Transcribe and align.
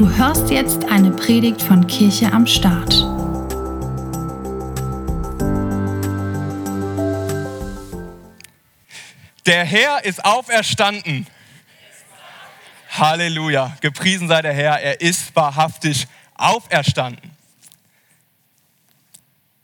Du 0.00 0.08
hörst 0.08 0.48
jetzt 0.48 0.84
eine 0.86 1.10
Predigt 1.10 1.60
von 1.60 1.86
Kirche 1.86 2.32
am 2.32 2.46
Start. 2.46 2.90
Der 9.44 9.62
Herr 9.66 10.02
ist 10.02 10.24
auferstanden. 10.24 11.26
Halleluja. 12.88 13.76
Gepriesen 13.82 14.26
sei 14.26 14.40
der 14.40 14.54
Herr. 14.54 14.80
Er 14.80 15.02
ist 15.02 15.36
wahrhaftig 15.36 16.06
auferstanden. 16.34 17.36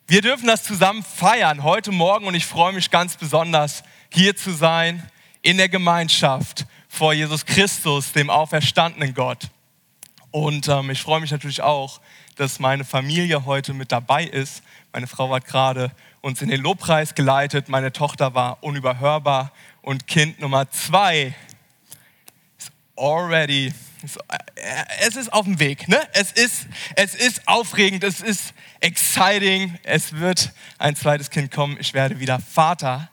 Wir 0.06 0.20
dürfen 0.20 0.48
das 0.48 0.64
zusammen 0.64 1.02
feiern 1.02 1.62
heute 1.62 1.92
Morgen 1.92 2.26
und 2.26 2.34
ich 2.34 2.44
freue 2.44 2.74
mich 2.74 2.90
ganz 2.90 3.16
besonders, 3.16 3.82
hier 4.12 4.36
zu 4.36 4.52
sein 4.52 5.02
in 5.40 5.56
der 5.56 5.70
Gemeinschaft 5.70 6.66
vor 6.90 7.14
Jesus 7.14 7.46
Christus, 7.46 8.12
dem 8.12 8.28
auferstandenen 8.28 9.14
Gott. 9.14 9.48
Und 10.30 10.68
ähm, 10.68 10.90
ich 10.90 11.02
freue 11.02 11.20
mich 11.20 11.30
natürlich 11.30 11.62
auch, 11.62 12.00
dass 12.36 12.58
meine 12.58 12.84
Familie 12.84 13.44
heute 13.44 13.72
mit 13.72 13.92
dabei 13.92 14.24
ist. 14.24 14.62
Meine 14.92 15.06
Frau 15.06 15.32
hat 15.34 15.46
gerade 15.46 15.92
uns 16.20 16.42
in 16.42 16.48
den 16.48 16.60
Lobpreis 16.60 17.14
geleitet. 17.14 17.68
Meine 17.68 17.92
Tochter 17.92 18.34
war 18.34 18.62
unüberhörbar. 18.62 19.52
Und 19.82 20.06
Kind 20.06 20.40
Nummer 20.40 20.70
zwei 20.70 21.34
ist 22.58 22.72
already, 22.96 23.72
äh, 24.28 24.84
es 25.06 25.16
ist 25.16 25.32
auf 25.32 25.44
dem 25.44 25.58
Weg. 25.58 25.88
Ne? 25.88 26.00
Es, 26.12 26.32
ist, 26.32 26.66
es 26.96 27.14
ist 27.14 27.46
aufregend, 27.46 28.04
es 28.04 28.20
ist 28.20 28.52
exciting. 28.80 29.78
Es 29.84 30.12
wird 30.14 30.52
ein 30.78 30.96
zweites 30.96 31.30
Kind 31.30 31.50
kommen. 31.50 31.76
Ich 31.80 31.94
werde 31.94 32.18
wieder 32.18 32.40
Vater. 32.40 33.08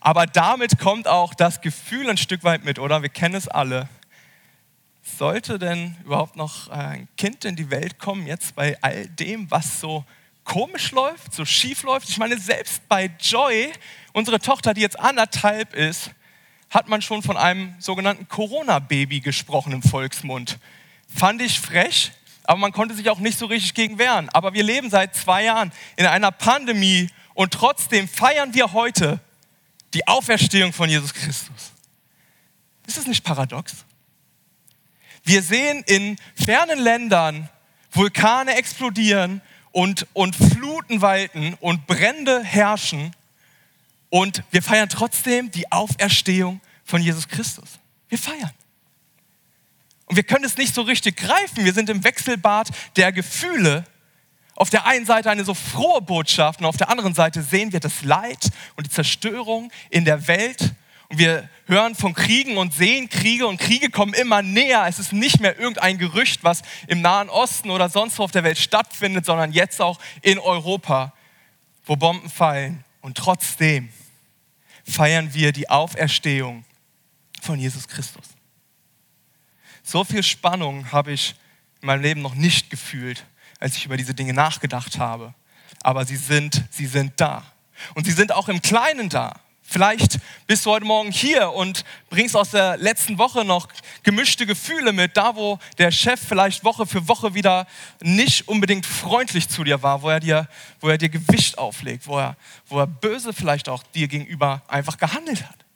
Aber 0.00 0.26
damit 0.26 0.78
kommt 0.78 1.06
auch 1.06 1.34
das 1.34 1.60
Gefühl 1.60 2.08
ein 2.08 2.16
Stück 2.16 2.42
weit 2.44 2.64
mit, 2.64 2.78
oder? 2.78 3.02
Wir 3.02 3.10
kennen 3.10 3.34
es 3.34 3.48
alle. 3.48 3.88
Sollte 5.18 5.58
denn 5.58 5.96
überhaupt 6.04 6.36
noch 6.36 6.68
ein 6.68 7.08
Kind 7.16 7.44
in 7.44 7.56
die 7.56 7.70
Welt 7.70 7.98
kommen, 7.98 8.28
jetzt 8.28 8.54
bei 8.54 8.78
all 8.82 9.08
dem, 9.08 9.50
was 9.50 9.80
so 9.80 10.04
komisch 10.44 10.92
läuft, 10.92 11.34
so 11.34 11.44
schief 11.44 11.82
läuft? 11.82 12.08
Ich 12.08 12.18
meine, 12.18 12.38
selbst 12.38 12.88
bei 12.88 13.10
Joy, 13.18 13.72
unsere 14.12 14.38
Tochter, 14.38 14.74
die 14.74 14.80
jetzt 14.80 14.96
anderthalb 14.96 15.74
ist, 15.74 16.12
hat 16.70 16.88
man 16.88 17.02
schon 17.02 17.24
von 17.24 17.36
einem 17.36 17.74
sogenannten 17.80 18.28
Corona-Baby 18.28 19.18
gesprochen 19.18 19.72
im 19.72 19.82
Volksmund. 19.82 20.60
Fand 21.12 21.42
ich 21.42 21.58
frech, 21.58 22.12
aber 22.44 22.60
man 22.60 22.70
konnte 22.70 22.94
sich 22.94 23.10
auch 23.10 23.18
nicht 23.18 23.40
so 23.40 23.46
richtig 23.46 23.74
gegen 23.74 23.98
wehren. 23.98 24.28
Aber 24.28 24.54
wir 24.54 24.62
leben 24.62 24.88
seit 24.88 25.16
zwei 25.16 25.42
Jahren 25.42 25.72
in 25.96 26.06
einer 26.06 26.30
Pandemie 26.30 27.10
und 27.34 27.52
trotzdem 27.52 28.06
feiern 28.06 28.54
wir 28.54 28.72
heute 28.72 29.18
die 29.94 30.06
Auferstehung 30.06 30.72
von 30.72 30.88
Jesus 30.88 31.12
Christus. 31.12 31.72
Ist 32.86 32.98
das 32.98 33.06
nicht 33.08 33.24
paradox? 33.24 33.84
Wir 35.28 35.42
sehen 35.42 35.82
in 35.86 36.16
fernen 36.34 36.78
Ländern 36.78 37.50
Vulkane 37.90 38.54
explodieren 38.56 39.42
und, 39.72 40.06
und 40.14 40.34
Fluten 40.34 41.02
walten 41.02 41.52
und 41.60 41.86
Brände 41.86 42.42
herrschen 42.42 43.14
und 44.08 44.42
wir 44.52 44.62
feiern 44.62 44.88
trotzdem 44.88 45.50
die 45.50 45.70
Auferstehung 45.70 46.62
von 46.82 47.02
Jesus 47.02 47.28
Christus. 47.28 47.78
Wir 48.08 48.16
feiern. 48.16 48.52
Und 50.06 50.16
wir 50.16 50.22
können 50.22 50.46
es 50.46 50.56
nicht 50.56 50.74
so 50.74 50.80
richtig 50.80 51.18
greifen. 51.18 51.62
Wir 51.62 51.74
sind 51.74 51.90
im 51.90 52.04
Wechselbad 52.04 52.70
der 52.96 53.12
Gefühle 53.12 53.84
auf 54.54 54.70
der 54.70 54.86
einen 54.86 55.04
Seite 55.04 55.30
eine 55.30 55.44
so 55.44 55.52
frohe 55.52 56.00
Botschaft 56.00 56.60
und 56.60 56.64
auf 56.64 56.78
der 56.78 56.88
anderen 56.88 57.12
Seite 57.12 57.42
sehen 57.42 57.74
wir 57.74 57.80
das 57.80 58.02
Leid 58.02 58.48
und 58.76 58.86
die 58.86 58.90
Zerstörung 58.90 59.70
in 59.90 60.06
der 60.06 60.26
Welt. 60.26 60.72
Und 61.08 61.18
wir 61.18 61.48
hören 61.66 61.94
von 61.94 62.14
Kriegen 62.14 62.58
und 62.58 62.74
sehen 62.74 63.08
Kriege 63.08 63.46
und 63.46 63.58
Kriege 63.58 63.90
kommen 63.90 64.14
immer 64.14 64.42
näher. 64.42 64.84
Es 64.86 64.98
ist 64.98 65.12
nicht 65.12 65.40
mehr 65.40 65.58
irgendein 65.58 65.98
Gerücht, 65.98 66.44
was 66.44 66.62
im 66.86 67.00
Nahen 67.00 67.30
Osten 67.30 67.70
oder 67.70 67.88
sonst 67.88 68.18
wo 68.18 68.24
auf 68.24 68.30
der 68.30 68.44
Welt 68.44 68.58
stattfindet, 68.58 69.24
sondern 69.24 69.52
jetzt 69.52 69.80
auch 69.80 69.98
in 70.20 70.38
Europa, 70.38 71.14
wo 71.86 71.96
Bomben 71.96 72.28
fallen. 72.28 72.84
Und 73.00 73.16
trotzdem 73.16 73.90
feiern 74.84 75.32
wir 75.32 75.52
die 75.52 75.70
Auferstehung 75.70 76.64
von 77.40 77.58
Jesus 77.58 77.88
Christus. 77.88 78.24
So 79.82 80.04
viel 80.04 80.22
Spannung 80.22 80.92
habe 80.92 81.12
ich 81.12 81.34
in 81.80 81.86
meinem 81.86 82.02
Leben 82.02 82.20
noch 82.20 82.34
nicht 82.34 82.68
gefühlt 82.68 83.24
als 83.58 83.76
ich 83.76 83.84
über 83.84 83.96
diese 83.96 84.14
Dinge 84.14 84.32
nachgedacht 84.32 84.98
habe. 84.98 85.34
Aber 85.82 86.04
sie 86.04 86.16
sind, 86.16 86.64
sie 86.70 86.86
sind 86.86 87.12
da. 87.16 87.44
Und 87.94 88.06
sie 88.06 88.12
sind 88.12 88.32
auch 88.32 88.48
im 88.48 88.62
Kleinen 88.62 89.08
da. 89.08 89.40
Vielleicht 89.70 90.18
bist 90.46 90.64
du 90.64 90.70
heute 90.70 90.86
Morgen 90.86 91.12
hier 91.12 91.50
und 91.50 91.84
bringst 92.08 92.34
aus 92.34 92.52
der 92.52 92.78
letzten 92.78 93.18
Woche 93.18 93.44
noch 93.44 93.68
gemischte 94.02 94.46
Gefühle 94.46 94.94
mit, 94.94 95.14
da 95.18 95.36
wo 95.36 95.58
der 95.76 95.90
Chef 95.90 96.18
vielleicht 96.26 96.64
Woche 96.64 96.86
für 96.86 97.06
Woche 97.06 97.34
wieder 97.34 97.66
nicht 98.00 98.48
unbedingt 98.48 98.86
freundlich 98.86 99.50
zu 99.50 99.64
dir 99.64 99.82
war, 99.82 100.00
wo 100.00 100.08
er 100.08 100.20
dir, 100.20 100.48
wo 100.80 100.88
er 100.88 100.96
dir 100.96 101.10
Gewicht 101.10 101.58
auflegt, 101.58 102.06
wo 102.06 102.18
er, 102.18 102.36
wo 102.66 102.78
er 102.78 102.86
böse 102.86 103.34
vielleicht 103.34 103.68
auch 103.68 103.82
dir 103.94 104.08
gegenüber 104.08 104.62
einfach 104.68 104.96
gehandelt 104.96 105.46
hat. 105.46 105.66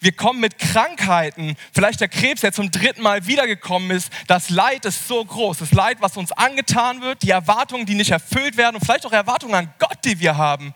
Wir 0.00 0.12
kommen 0.12 0.40
mit 0.40 0.58
Krankheiten, 0.58 1.56
vielleicht 1.72 2.02
der 2.02 2.08
Krebs, 2.08 2.42
der 2.42 2.52
zum 2.52 2.70
dritten 2.70 3.00
Mal 3.00 3.26
wiedergekommen 3.26 3.90
ist. 3.90 4.12
Das 4.26 4.50
Leid 4.50 4.84
ist 4.84 5.08
so 5.08 5.24
groß. 5.24 5.58
Das 5.58 5.72
Leid, 5.72 5.96
was 6.00 6.18
uns 6.18 6.30
angetan 6.30 7.00
wird, 7.00 7.22
die 7.22 7.30
Erwartungen, 7.30 7.86
die 7.86 7.94
nicht 7.94 8.10
erfüllt 8.10 8.58
werden 8.58 8.76
und 8.76 8.84
vielleicht 8.84 9.06
auch 9.06 9.12
Erwartungen 9.12 9.54
an 9.54 9.72
Gott, 9.78 9.98
die 10.04 10.20
wir 10.20 10.36
haben, 10.36 10.74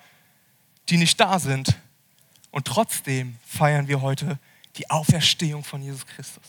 die 0.88 0.96
nicht 0.96 1.20
da 1.20 1.38
sind. 1.38 1.76
Und 2.50 2.66
trotzdem 2.66 3.36
feiern 3.46 3.88
wir 3.88 4.00
heute 4.00 4.38
die 4.76 4.90
Auferstehung 4.90 5.64
von 5.64 5.82
Jesus 5.82 6.06
Christus. 6.06 6.44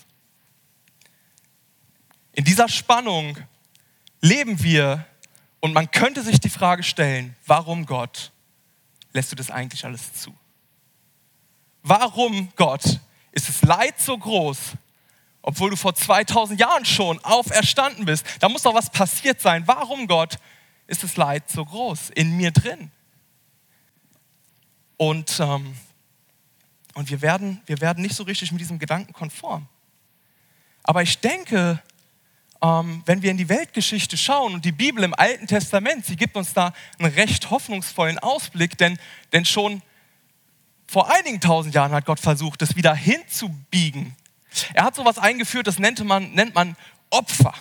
In 2.34 2.46
dieser 2.46 2.70
Spannung 2.70 3.38
leben 4.22 4.62
wir 4.64 5.06
und 5.60 5.74
man 5.74 5.92
könnte 5.92 6.24
sich 6.24 6.40
die 6.40 6.50
Frage 6.50 6.84
stellen, 6.84 7.36
warum 7.46 7.86
Gott 7.86 8.32
lässt 9.14 9.32
du 9.32 9.36
das 9.36 9.52
eigentlich 9.52 9.84
alles 9.84 10.14
zu? 10.14 10.34
Warum, 11.82 12.50
Gott, 12.56 13.00
ist 13.32 13.50
das 13.50 13.62
Leid 13.64 14.00
so 14.00 14.18
groß, 14.18 14.58
obwohl 15.42 15.72
du 15.72 15.76
vor 15.76 15.96
2000 15.96 16.60
Jahren 16.60 16.86
schon 16.86 17.24
auferstanden 17.24 18.06
bist? 18.06 18.26
Da 18.40 18.50
muss 18.50 18.64
doch 18.64 18.74
was 18.74 18.90
passiert 18.90 19.42
sein. 19.42 19.68
Warum, 19.68 20.08
Gott, 20.08 20.38
ist 20.88 21.04
das 21.04 21.18
Leid 21.18 21.50
so 21.50 21.66
groß 21.66 22.12
in 22.12 22.38
mir 22.38 22.52
drin? 22.52 22.92
Und, 24.98 25.40
ähm, 25.40 25.76
und 27.00 27.10
wir, 27.10 27.22
werden, 27.22 27.62
wir 27.66 27.80
werden 27.80 28.02
nicht 28.02 28.14
so 28.14 28.24
richtig 28.24 28.52
mit 28.52 28.60
diesem 28.60 28.78
Gedanken 28.78 29.14
konform. 29.14 29.66
Aber 30.84 31.02
ich 31.02 31.20
denke, 31.20 31.82
ähm, 32.62 33.04
wenn 33.06 33.22
wir 33.22 33.32
in 33.32 33.38
die 33.38 33.48
Weltgeschichte 33.48 34.18
schauen 34.18 34.54
und 34.54 34.66
die 34.66 34.74
Bibel 34.74 35.06
im 35.06 35.14
Alten 35.14 35.48
Testament, 35.48 36.06
sie 36.06 36.18
gibt 36.18 36.36
uns 36.36 36.54
da 36.54 36.74
einen 36.98 37.14
recht 37.14 37.52
hoffnungsvollen 37.52 38.20
Ausblick, 38.20 38.78
denn, 38.78 39.00
denn 39.32 39.46
schon 39.46 39.82
vor 40.88 41.10
einigen 41.10 41.40
tausend 41.40 41.74
Jahren 41.74 41.94
hat 41.94 42.04
Gott 42.04 42.20
versucht, 42.20 42.62
das 42.62 42.76
wieder 42.76 42.94
hinzubiegen. 42.94 44.14
Er 44.74 44.84
hat 44.84 44.96
sowas 44.96 45.18
eingeführt, 45.18 45.68
das 45.68 45.80
nennt 45.80 46.04
man, 46.04 46.34
nennt 46.34 46.54
man 46.54 46.76
Opfer. 47.12 47.54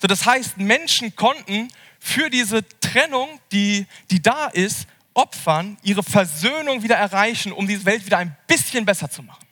So, 0.00 0.08
das 0.08 0.24
heißt, 0.24 0.56
Menschen 0.56 1.14
konnten 1.14 1.68
für 1.98 2.30
diese 2.30 2.66
Trennung, 2.80 3.38
die, 3.52 3.86
die 4.10 4.22
da 4.22 4.46
ist, 4.46 4.86
opfern, 5.14 5.76
ihre 5.82 6.02
Versöhnung 6.02 6.82
wieder 6.82 6.96
erreichen, 6.96 7.52
um 7.52 7.66
diese 7.66 7.84
Welt 7.84 8.04
wieder 8.06 8.18
ein 8.18 8.36
bisschen 8.46 8.84
besser 8.84 9.10
zu 9.10 9.22
machen. 9.22 9.46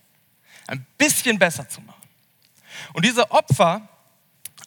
Ein 0.67 0.87
bisschen 0.97 1.39
besser 1.39 1.69
zu 1.69 1.81
machen. 1.81 2.03
Und 2.93 3.05
diese 3.05 3.31
Opfer 3.31 3.89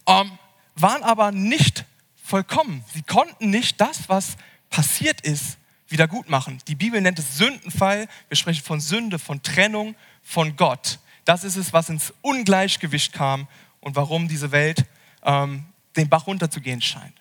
ähm, 0.08 0.38
waren 0.76 1.04
aber 1.04 1.32
nicht 1.32 1.86
vollkommen. 2.24 2.84
Sie 2.94 3.04
konnten 3.04 3.50
nicht 3.50 3.80
das, 3.80 4.10
was 4.10 4.36
passiert 4.70 5.22
ist, 5.22 5.58
wieder 5.88 6.08
gut 6.08 6.30
machen. 6.30 6.60
Die 6.68 6.76
Bibel 6.76 7.02
nennt 7.02 7.20
es 7.20 7.38
Sündenfall. 7.38 8.08
Wir 8.30 8.38
sprechen 8.38 8.64
von 8.64 8.80
Sünde, 8.80 9.20
von 9.20 9.44
Trennung 9.44 9.96
von 10.24 10.56
Gott. 10.56 11.00
Das 11.26 11.44
ist 11.44 11.56
es, 11.56 11.74
was 11.74 11.90
ins 11.90 12.14
Ungleichgewicht 12.22 13.14
kam 13.14 13.48
und 13.80 13.96
warum 13.96 14.28
diese 14.28 14.52
Welt 14.52 14.86
ähm, 15.24 15.66
den 15.96 16.10
Bach 16.10 16.28
runterzugehen 16.28 16.82
scheint. 16.82 17.21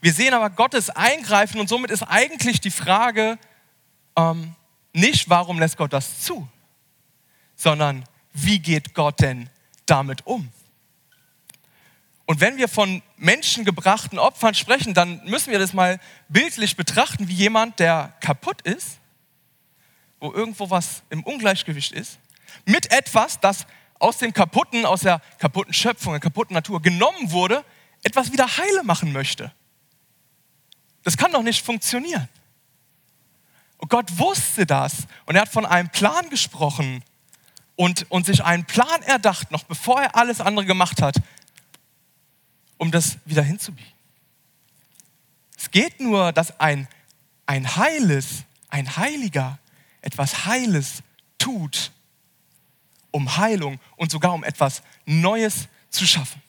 Wir 0.00 0.12
sehen 0.12 0.34
aber 0.34 0.50
Gottes 0.50 0.90
Eingreifen 0.90 1.60
und 1.60 1.68
somit 1.68 1.90
ist 1.90 2.02
eigentlich 2.02 2.60
die 2.60 2.70
Frage 2.70 3.38
ähm, 4.16 4.54
nicht, 4.92 5.28
warum 5.28 5.58
lässt 5.58 5.76
Gott 5.76 5.92
das 5.92 6.20
zu, 6.20 6.48
sondern 7.56 8.04
wie 8.32 8.58
geht 8.58 8.94
Gott 8.94 9.20
denn 9.20 9.50
damit 9.86 10.26
um? 10.26 10.50
Und 12.26 12.40
wenn 12.40 12.56
wir 12.56 12.68
von 12.68 13.02
menschengebrachten 13.16 14.18
Opfern 14.18 14.54
sprechen, 14.54 14.94
dann 14.94 15.22
müssen 15.24 15.50
wir 15.52 15.58
das 15.58 15.74
mal 15.74 16.00
bildlich 16.28 16.76
betrachten, 16.76 17.28
wie 17.28 17.34
jemand, 17.34 17.80
der 17.80 18.14
kaputt 18.20 18.62
ist, 18.62 18.98
wo 20.20 20.32
irgendwo 20.32 20.70
was 20.70 21.02
im 21.10 21.22
Ungleichgewicht 21.22 21.92
ist, 21.92 22.18
mit 22.64 22.90
etwas, 22.92 23.40
das 23.40 23.66
aus 23.98 24.18
dem 24.18 24.32
kaputten, 24.32 24.86
aus 24.86 25.02
der 25.02 25.20
kaputten 25.38 25.74
Schöpfung, 25.74 26.14
der 26.14 26.20
kaputten 26.20 26.54
Natur 26.54 26.80
genommen 26.80 27.30
wurde, 27.30 27.62
etwas 28.02 28.32
wieder 28.32 28.56
heile 28.56 28.82
machen 28.84 29.12
möchte. 29.12 29.52
Das 31.04 31.16
kann 31.16 31.32
doch 31.32 31.42
nicht 31.42 31.64
funktionieren. 31.64 32.28
Und 33.78 33.90
Gott 33.90 34.18
wusste 34.18 34.66
das 34.66 35.06
und 35.26 35.36
er 35.36 35.42
hat 35.42 35.50
von 35.50 35.66
einem 35.66 35.90
Plan 35.90 36.30
gesprochen 36.30 37.04
und, 37.76 38.10
und 38.10 38.26
sich 38.26 38.42
einen 38.42 38.64
Plan 38.64 39.02
erdacht, 39.02 39.50
noch 39.50 39.64
bevor 39.64 40.00
er 40.02 40.16
alles 40.16 40.40
andere 40.40 40.64
gemacht 40.64 41.02
hat, 41.02 41.16
um 42.78 42.90
das 42.90 43.18
wieder 43.24 43.42
hinzubiegen. 43.42 43.92
Es 45.56 45.70
geht 45.70 46.00
nur, 46.00 46.32
dass 46.32 46.58
ein, 46.60 46.88
ein 47.46 47.76
Heiles, 47.76 48.44
ein 48.68 48.96
Heiliger 48.96 49.58
etwas 50.00 50.46
Heiles 50.46 51.02
tut, 51.38 51.92
um 53.10 53.36
Heilung 53.36 53.78
und 53.96 54.10
sogar 54.10 54.32
um 54.32 54.44
etwas 54.44 54.82
Neues 55.04 55.68
zu 55.90 56.06
schaffen. 56.06 56.42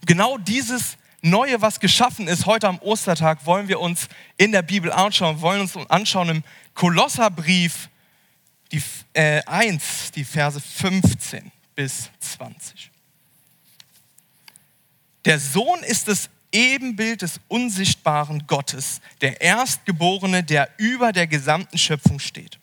Und 0.00 0.06
genau 0.06 0.38
dieses 0.38 0.96
Neue, 1.26 1.60
was 1.60 1.80
geschaffen 1.80 2.28
ist, 2.28 2.46
heute 2.46 2.68
am 2.68 2.78
Ostertag, 2.78 3.44
wollen 3.46 3.66
wir 3.66 3.80
uns 3.80 4.06
in 4.36 4.52
der 4.52 4.62
Bibel 4.62 4.92
anschauen, 4.92 5.40
wollen 5.40 5.60
uns 5.60 5.76
anschauen 5.88 6.28
im 6.28 6.44
Kolosserbrief 6.74 7.88
die, 8.70 8.80
äh, 9.12 9.42
1, 9.44 10.12
die 10.12 10.24
Verse 10.24 10.60
15 10.60 11.50
bis 11.74 12.10
20. 12.20 12.92
Der 15.24 15.40
Sohn 15.40 15.80
ist 15.80 16.06
das 16.06 16.30
Ebenbild 16.52 17.22
des 17.22 17.40
unsichtbaren 17.48 18.46
Gottes, 18.46 19.00
der 19.20 19.40
Erstgeborene, 19.40 20.44
der 20.44 20.70
über 20.76 21.10
der 21.10 21.26
gesamten 21.26 21.76
Schöpfung 21.76 22.20
steht. 22.20 22.60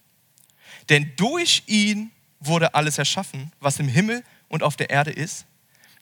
Denn 0.88 1.12
durch 1.18 1.63
ihn 1.68 2.12
wurde 2.39 2.74
alles 2.75 2.98
erschaffen, 2.98 3.51
was 3.60 3.80
im 3.80 3.89
Himmel 3.89 4.24
und 4.48 4.63
auf 4.63 4.77
der 4.77 4.89
Erde 4.89 5.12
ist, 5.12 5.45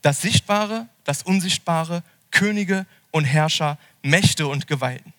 das 0.04 0.22
Sichtbare, 0.22 0.88
das 1.04 1.24
Unsichtbare, 1.24 2.04
Könige 2.32 2.86
und 3.12 3.26
Herrscher, 3.26 3.78
Mächte 4.02 4.48
und 4.48 4.68
Gewalten. 4.68 5.14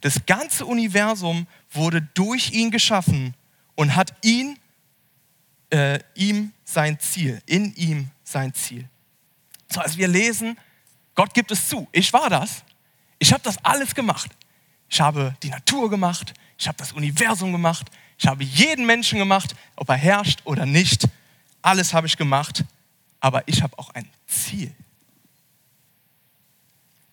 Das 0.00 0.24
ganze 0.26 0.64
Universum 0.64 1.46
wurde 1.70 2.02
durch 2.14 2.52
ihn 2.52 2.70
geschaffen 2.70 3.34
und 3.74 3.94
hat 3.96 4.14
ihn, 4.22 4.58
äh, 5.70 5.98
ihm 6.14 6.52
sein 6.64 6.98
Ziel, 6.98 7.42
in 7.46 7.74
ihm 7.74 8.10
sein 8.24 8.54
Ziel. 8.54 8.88
So, 9.68 9.80
als 9.80 9.96
wir 9.96 10.08
lesen, 10.08 10.56
Gott 11.14 11.34
gibt 11.34 11.50
es 11.50 11.68
zu, 11.68 11.86
ich 11.92 12.12
war 12.12 12.30
das, 12.30 12.64
ich 13.18 13.32
habe 13.32 13.42
das 13.42 13.62
alles 13.64 13.94
gemacht. 13.94 14.30
Ich 14.90 15.00
habe 15.00 15.36
die 15.42 15.50
Natur 15.50 15.88
gemacht, 15.88 16.34
ich 16.58 16.66
habe 16.66 16.76
das 16.76 16.92
Universum 16.92 17.52
gemacht, 17.52 17.88
ich 18.18 18.26
habe 18.26 18.42
jeden 18.42 18.84
Menschen 18.86 19.18
gemacht, 19.18 19.54
ob 19.76 19.88
er 19.88 19.96
herrscht 19.96 20.40
oder 20.44 20.66
nicht. 20.66 21.08
Alles 21.62 21.94
habe 21.94 22.08
ich 22.08 22.16
gemacht, 22.16 22.64
aber 23.20 23.46
ich 23.46 23.62
habe 23.62 23.78
auch 23.78 23.90
ein 23.90 24.08
Ziel. 24.26 24.74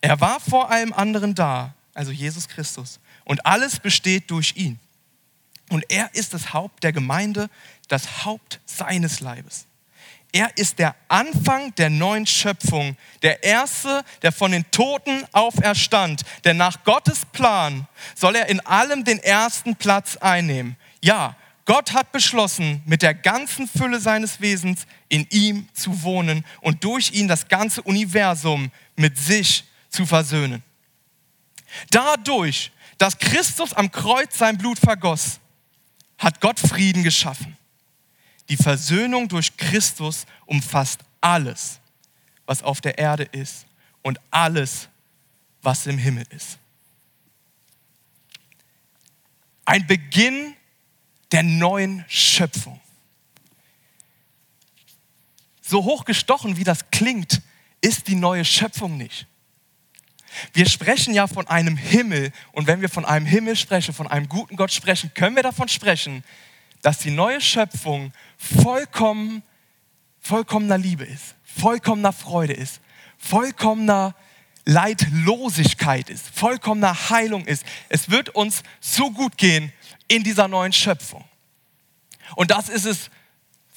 Er 0.02 0.20
war 0.22 0.40
vor 0.40 0.70
allem 0.70 0.94
anderen 0.94 1.36
da, 1.36 1.74
also 1.94 2.12
Jesus 2.12 2.48
Christus, 2.48 3.00
und 3.26 3.46
alles 3.46 3.80
besteht 3.80 4.30
durch 4.32 4.56
ihn. 4.56 4.80
Und 5.70 5.84
er 5.90 6.14
ist 6.14 6.34
das 6.34 6.54
Haupt 6.54 6.84
der 6.84 6.94
Gemeinde, 6.94 7.50
das 7.88 8.26
Haupt 8.26 8.60
seines 8.66 9.20
Leibes. 9.20 9.66
Er 10.32 10.56
ist 10.58 10.80
der 10.80 10.96
Anfang 11.08 11.74
der 11.76 11.90
neuen 11.90 12.28
Schöpfung, 12.28 12.98
der 13.22 13.44
Erste, 13.44 14.04
der 14.22 14.32
von 14.32 14.52
den 14.52 14.70
Toten 14.72 15.26
auferstand. 15.32 16.22
Denn 16.44 16.58
nach 16.58 16.84
Gottes 16.84 17.26
Plan 17.26 17.88
soll 18.16 18.36
er 18.36 18.48
in 18.48 18.60
allem 18.62 19.04
den 19.04 19.20
ersten 19.20 19.76
Platz 19.76 20.18
einnehmen. 20.18 20.76
Ja, 21.02 21.36
Gott 21.66 21.94
hat 21.94 22.12
beschlossen, 22.12 22.82
mit 22.86 23.02
der 23.02 23.14
ganzen 23.14 23.68
Fülle 23.68 24.00
seines 24.00 24.40
Wesens 24.40 24.86
in 25.10 25.28
ihm 25.30 25.68
zu 25.74 26.04
wohnen 26.04 26.46
und 26.62 26.84
durch 26.84 27.12
ihn 27.12 27.28
das 27.28 27.48
ganze 27.48 27.82
Universum 27.82 28.72
mit 28.96 29.18
sich 29.18 29.66
zu 29.98 30.06
versöhnen. 30.06 30.64
Dadurch, 31.90 32.72
dass 33.00 33.18
Christus 33.18 33.74
am 33.74 33.92
Kreuz 33.92 34.38
sein 34.38 34.56
Blut 34.56 34.78
vergoss, 34.78 35.40
hat 36.20 36.40
Gott 36.40 36.60
Frieden 36.60 37.04
geschaffen. 37.04 37.58
Die 38.50 38.58
Versöhnung 38.58 39.28
durch 39.28 39.58
Christus 39.58 40.28
umfasst 40.46 41.02
alles, 41.20 41.80
was 42.46 42.62
auf 42.62 42.80
der 42.80 43.00
Erde 43.00 43.24
ist 43.24 43.66
und 44.04 44.20
alles, 44.30 44.88
was 45.64 45.88
im 45.88 45.98
Himmel 45.98 46.26
ist. 46.30 46.60
Ein 49.66 49.86
Beginn 49.88 50.56
der 51.32 51.42
neuen 51.42 52.06
Schöpfung. 52.08 52.80
So 55.62 55.84
hochgestochen 55.84 56.56
wie 56.56 56.64
das 56.64 56.92
klingt, 56.92 57.42
ist 57.82 58.08
die 58.08 58.16
neue 58.16 58.46
Schöpfung 58.46 58.96
nicht. 58.96 59.28
Wir 60.54 60.68
sprechen 60.68 61.14
ja 61.14 61.28
von 61.28 61.48
einem 61.48 61.78
Himmel 61.78 62.32
und 62.52 62.68
wenn 62.68 62.82
wir 62.82 62.90
von 62.90 63.06
einem 63.06 63.26
Himmel 63.26 63.56
sprechen, 63.56 63.94
von 63.94 64.08
einem 64.08 64.30
guten 64.30 64.56
Gott 64.56 64.72
sprechen, 64.72 65.12
können 65.14 65.36
wir 65.36 65.44
davon 65.44 65.68
sprechen, 65.68 66.24
dass 66.82 67.00
die 67.00 67.12
neue 67.12 67.42
Schöpfung 67.42 68.12
vollkommen, 68.38 69.44
vollkommener 70.20 70.78
Liebe 70.78 71.04
ist, 71.04 71.36
vollkommener 71.44 72.14
Freude 72.14 72.54
ist, 72.54 72.82
vollkommener 73.18 74.16
Leidlosigkeit 74.66 76.10
ist, 76.10 76.28
vollkommener 76.30 77.10
Heilung 77.10 77.46
ist. 77.46 77.66
Es 77.90 78.10
wird 78.10 78.30
uns 78.30 78.64
so 78.82 79.12
gut 79.12 79.38
gehen 79.38 79.72
in 80.08 80.24
dieser 80.24 80.48
neuen 80.48 80.74
Schöpfung. 80.74 81.24
Und 82.36 82.52
das 82.52 82.70
ist 82.70 82.86
es, 82.86 83.10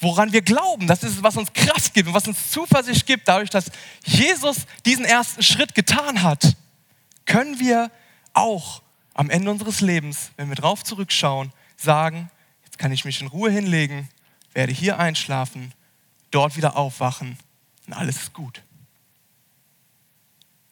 woran 0.01 0.33
wir 0.33 0.43
glauben. 0.43 0.87
Das 0.87 1.03
ist 1.03 1.17
es, 1.17 1.23
was 1.23 1.37
uns 1.37 1.53
Kraft 1.53 1.95
gibt 1.95 2.09
und 2.09 2.15
was 2.15 2.27
uns 2.27 2.51
Zuversicht 2.51 3.07
gibt. 3.07 3.29
Dadurch, 3.29 3.51
dass 3.51 3.71
Jesus 4.05 4.67
diesen 4.85 5.05
ersten 5.05 5.43
Schritt 5.43 5.75
getan 5.75 6.23
hat, 6.23 6.57
können 7.27 7.61
wir 7.61 7.91
auch 8.33 8.83
am 9.15 9.31
Ende 9.31 9.51
unseres 9.51 9.81
Lebens, 9.81 10.31
wenn 10.37 10.49
wir 10.49 10.57
drauf 10.57 10.83
zurückschauen, 10.83 11.53
sagen, 11.77 12.31
jetzt 12.65 12.79
kann 12.79 12.93
ich 12.93 13.05
mich 13.05 13.21
in 13.21 13.27
Ruhe 13.27 13.51
hinlegen, 13.51 14.09
werde 14.53 14.73
hier 14.73 14.99
einschlafen, 14.99 15.75
dort 16.31 16.57
wieder 16.57 16.77
aufwachen 16.77 17.39
und 17.87 17.93
alles 17.93 18.17
ist 18.17 18.33
gut. 18.33 18.63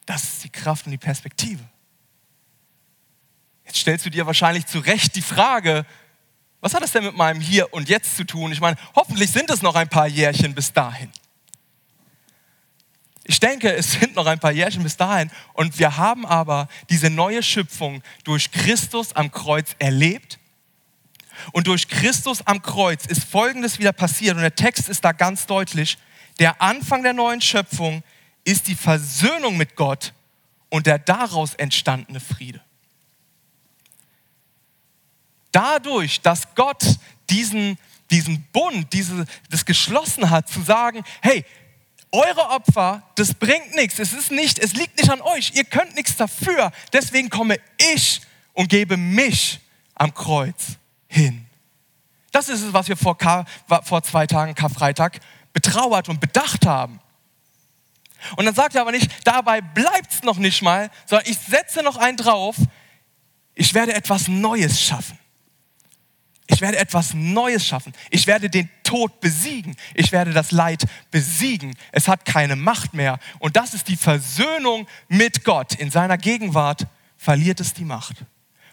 Das 0.05 0.23
ist 0.23 0.43
die 0.43 0.49
Kraft 0.49 0.85
und 0.85 0.91
die 0.91 0.97
Perspektive. 0.97 1.63
Jetzt 3.65 3.77
stellst 3.77 4.05
du 4.05 4.09
dir 4.09 4.25
wahrscheinlich 4.25 4.65
zu 4.65 4.79
Recht 4.79 5.15
die 5.15 5.21
Frage, 5.21 5.85
was 6.61 6.73
hat 6.73 6.83
das 6.83 6.91
denn 6.91 7.05
mit 7.05 7.15
meinem 7.15 7.39
Hier 7.39 7.73
und 7.73 7.87
Jetzt 7.87 8.17
zu 8.17 8.25
tun? 8.25 8.51
Ich 8.51 8.59
meine, 8.59 8.77
hoffentlich 8.95 9.31
sind 9.31 9.49
es 9.49 9.61
noch 9.61 9.75
ein 9.75 9.87
paar 9.87 10.07
Jährchen 10.07 10.53
bis 10.53 10.73
dahin. 10.73 11.09
Ich 13.23 13.39
denke, 13.39 13.71
es 13.71 13.93
sind 13.93 14.15
noch 14.15 14.25
ein 14.25 14.39
paar 14.39 14.51
Jährchen 14.51 14.81
bis 14.83 14.97
dahin 14.97 15.29
und 15.53 15.77
wir 15.77 15.97
haben 15.97 16.25
aber 16.25 16.67
diese 16.89 17.09
neue 17.09 17.43
Schöpfung 17.43 18.01
durch 18.23 18.51
Christus 18.51 19.15
am 19.15 19.31
Kreuz 19.31 19.75
erlebt. 19.77 20.39
Und 21.53 21.67
durch 21.67 21.87
Christus 21.87 22.45
am 22.47 22.61
Kreuz 22.61 23.05
ist 23.05 23.23
Folgendes 23.23 23.79
wieder 23.79 23.93
passiert 23.93 24.35
und 24.35 24.41
der 24.41 24.55
Text 24.55 24.89
ist 24.89 25.05
da 25.05 25.11
ganz 25.11 25.45
deutlich. 25.45 25.97
Der 26.39 26.61
Anfang 26.61 27.03
der 27.03 27.13
neuen 27.13 27.39
Schöpfung 27.39 28.03
ist 28.43 28.67
die 28.67 28.75
Versöhnung 28.75 29.57
mit 29.57 29.75
Gott 29.75 30.13
und 30.69 30.87
der 30.87 30.99
daraus 30.99 31.53
entstandene 31.53 32.19
Friede. 32.19 32.61
Dadurch, 35.51 36.21
dass 36.21 36.53
Gott 36.55 36.83
diesen, 37.29 37.77
diesen 38.11 38.43
Bund, 38.51 38.91
diese, 38.93 39.25
das 39.49 39.65
geschlossen 39.65 40.29
hat, 40.29 40.47
zu 40.49 40.61
sagen, 40.61 41.03
hey, 41.21 41.45
eure 42.11 42.49
Opfer, 42.49 43.03
das 43.15 43.33
bringt 43.33 43.75
nichts. 43.75 43.99
Es 43.99 44.13
ist 44.13 44.31
nicht, 44.31 44.59
es 44.59 44.73
liegt 44.73 44.97
nicht 44.97 45.11
an 45.11 45.21
euch. 45.21 45.51
Ihr 45.53 45.63
könnt 45.63 45.95
nichts 45.95 46.15
dafür. 46.15 46.71
Deswegen 46.91 47.29
komme 47.29 47.57
ich 47.93 48.21
und 48.53 48.69
gebe 48.69 48.97
mich 48.97 49.59
am 49.95 50.13
Kreuz 50.13 50.77
hin. 51.07 51.45
Das 52.31 52.49
ist 52.49 52.61
es, 52.61 52.73
was 52.73 52.87
wir 52.87 52.97
vor, 52.97 53.17
vor 53.83 54.03
zwei 54.03 54.27
Tagen 54.27 54.55
Karfreitag 54.55 55.19
betrauert 55.53 56.09
und 56.09 56.19
bedacht 56.19 56.65
haben. 56.65 56.99
Und 58.35 58.45
dann 58.45 58.53
sagt 58.53 58.75
er 58.75 58.81
aber 58.81 58.91
nicht, 58.91 59.09
dabei 59.23 59.61
bleibt 59.61 60.11
es 60.11 60.23
noch 60.23 60.37
nicht 60.37 60.61
mal, 60.61 60.91
sondern 61.05 61.29
ich 61.29 61.37
setze 61.37 61.81
noch 61.81 61.97
einen 61.97 62.17
drauf, 62.17 62.55
ich 63.55 63.73
werde 63.73 63.93
etwas 63.93 64.27
Neues 64.27 64.81
schaffen. 64.81 65.17
Ich 66.51 66.61
werde 66.61 66.79
etwas 66.79 67.13
Neues 67.13 67.63
schaffen. 67.63 67.93
Ich 68.09 68.25
werde 68.25 68.49
den 68.49 68.69
Tod 68.83 69.21
besiegen. 69.21 69.75
Ich 69.93 70.11
werde 70.11 70.33
das 70.33 70.51
Leid 70.51 70.83
besiegen. 71.11 71.75
Es 71.91 72.07
hat 72.07 72.25
keine 72.25 72.55
Macht 72.55 72.95
mehr. 72.95 73.19
Und 73.37 73.55
das 73.55 73.75
ist 73.75 73.87
die 73.87 73.95
Versöhnung 73.95 74.87
mit 75.07 75.43
Gott. 75.43 75.75
In 75.75 75.91
seiner 75.91 76.17
Gegenwart 76.17 76.87
verliert 77.17 77.59
es 77.59 77.73
die 77.75 77.85
Macht. 77.85 78.25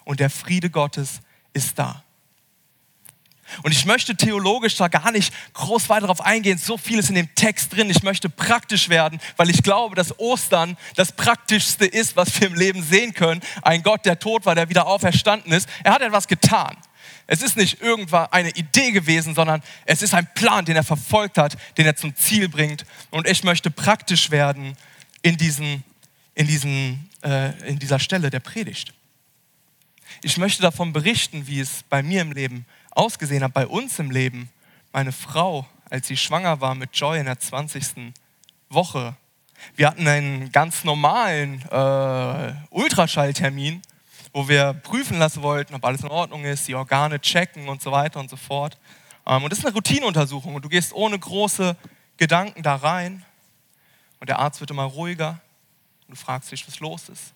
Und 0.05 0.21
der 0.21 0.31
Friede 0.31 0.71
Gottes 0.71 1.21
ist 1.53 1.79
da. 1.79 2.03
Und 3.63 3.73
ich 3.73 3.85
möchte 3.85 4.17
theologisch 4.17 4.77
da 4.77 4.89
gar 4.89 5.13
nicht 5.13 5.33
groß 5.53 5.91
weiter 5.91 6.03
darauf 6.03 6.23
eingehen. 6.23 6.57
So 6.57 6.79
viel 6.79 6.99
ist 6.99 7.11
in 7.11 7.15
dem 7.15 7.35
Text 7.35 7.77
drin. 7.77 7.91
Ich 7.91 8.03
möchte 8.03 8.31
praktisch 8.31 8.89
werden, 8.89 9.21
weil 9.37 9.51
ich 9.51 9.63
glaube, 9.63 9.95
dass 9.95 10.19
Ostern 10.19 10.79
das 10.97 11.13
Praktischste 11.13 11.85
ist, 11.85 12.17
was 12.17 12.41
wir 12.41 12.49
im 12.49 12.55
Leben 12.55 12.83
sehen 12.83 13.13
können. 13.13 13.43
Ein 13.61 13.83
Gott, 13.83 14.07
der 14.07 14.19
tot 14.19 14.47
war, 14.47 14.55
der 14.55 14.71
wieder 14.71 14.87
auferstanden 14.87 15.53
ist. 15.53 15.69
Er 15.85 15.93
hat 15.93 16.01
etwas 16.01 16.27
getan. 16.27 16.75
Es 17.27 17.43
ist 17.43 17.57
nicht 17.57 17.81
irgendwann 17.81 18.29
eine 18.31 18.51
Idee 18.51 18.93
gewesen, 18.93 19.35
sondern 19.35 19.63
es 19.85 20.03
ist 20.03 20.15
ein 20.15 20.29
Plan, 20.35 20.65
den 20.65 20.77
er 20.77 20.85
verfolgt 20.85 21.39
hat, 21.39 21.57
den 21.77 21.87
er 21.87 21.97
zum 21.97 22.15
Ziel 22.15 22.49
bringt. 22.49 22.85
Und 23.11 23.29
ich 23.29 23.45
möchte 23.45 23.71
praktisch 23.71 24.31
werden 24.31 24.77
in, 25.23 25.37
diesen, 25.37 25.85
in, 26.35 26.47
diesen, 26.47 27.11
äh, 27.23 27.51
in 27.69 27.79
dieser 27.79 27.99
Stelle 27.99 28.31
der 28.31 28.41
Predigt. 28.41 28.93
Ich 30.23 30.37
möchte 30.37 30.63
davon 30.63 30.93
berichten, 30.93 31.47
wie 31.47 31.61
es 31.61 31.83
bei 31.89 32.03
mir 32.03 32.23
im 32.23 32.33
Leben 32.33 32.67
ausgesehen 32.91 33.43
hat, 33.43 33.53
bei 33.53 33.67
uns 33.67 33.99
im 33.99 34.11
Leben. 34.11 34.51
Meine 34.93 35.13
Frau, 35.13 35.67
als 35.91 36.07
sie 36.07 36.17
schwanger 36.17 36.61
war 36.61 36.75
mit 36.75 36.97
Joy 36.97 37.19
in 37.19 37.27
der 37.27 37.39
20. 37.39 38.13
Woche, 38.69 39.17
Wir 39.77 39.89
hatten 39.89 40.07
einen 40.07 40.53
ganz 40.53 40.85
normalen 40.85 41.63
äh, 41.71 42.55
Ultraschalltermin, 42.71 43.83
wo 44.37 44.47
wir 44.49 44.75
prüfen 44.75 45.19
lassen 45.19 45.41
wollten, 45.41 45.75
ob 45.75 45.83
alles 45.83 46.03
in 46.03 46.11
Ordnung 46.11 46.45
ist, 46.45 46.69
die 46.69 46.75
Organe 46.75 47.19
checken 47.19 47.71
und 47.71 47.81
so 47.81 47.91
weiter 47.91 48.21
und 48.21 48.29
so 48.29 48.37
fort. 48.37 48.77
Ähm, 49.27 49.43
und 49.43 49.51
das 49.51 49.61
ist 49.61 49.65
eine 49.65 49.75
Routineuntersuchung 49.75 50.55
und 50.55 50.63
du 50.63 50.69
gehst 50.69 50.93
ohne 50.93 51.19
große 51.19 51.75
Gedanken 52.19 52.63
da 52.63 52.75
rein 52.75 53.25
und 54.21 54.29
der 54.29 54.39
Arzt 54.39 54.61
wird 54.61 54.71
immer 54.71 54.85
ruhiger 54.85 55.41
und 56.07 56.19
du 56.19 56.23
fragst 56.23 56.53
dich, 56.53 56.69
was 56.69 56.81
los 56.81 57.09
ist. 57.09 57.33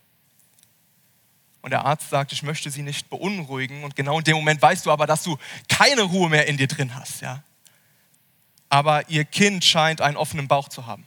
Und 1.62 1.71
der 1.71 1.87
Arzt 1.87 2.11
sagt, 2.11 2.33
ich 2.33 2.42
möchte 2.42 2.71
sie 2.71 2.83
nicht 2.83 3.09
beunruhigen. 3.09 3.83
Und 3.83 3.97
genau 3.97 4.19
in 4.19 4.25
dem 4.25 4.37
Moment 4.37 4.61
weißt 4.61 4.85
du 4.85 4.90
aber, 4.90 5.07
dass 5.07 5.23
du 5.23 5.38
keine 5.71 6.02
Ruhe 6.02 6.28
mehr 6.28 6.49
in 6.49 6.59
dir 6.59 6.69
drin 6.69 6.95
hast. 6.95 7.23
Ja? 7.23 7.42
Aber 8.69 9.09
ihr 9.09 9.25
Kind 9.25 9.64
scheint 9.64 10.02
einen 10.02 10.19
offenen 10.19 10.49
Bauch 10.49 10.69
zu 10.69 10.85
haben. 10.85 11.07